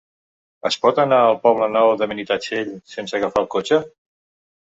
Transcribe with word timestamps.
Es 0.69 0.77
pot 0.85 1.01
anar 1.03 1.17
al 1.25 1.35
Poble 1.43 1.67
Nou 1.75 1.89
de 2.01 2.07
Benitatxell 2.13 2.71
sense 2.95 3.17
agafar 3.19 3.43
el 3.45 3.49
cotxe? 3.57 3.79